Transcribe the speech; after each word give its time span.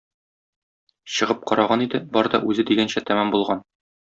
Чыгып 1.15 1.43
караган 1.51 1.83
иде, 1.87 2.01
бар 2.17 2.31
да 2.37 2.41
үзе 2.51 2.67
дигәнчә 2.71 3.05
тәмам 3.13 3.37
булган. 3.39 3.63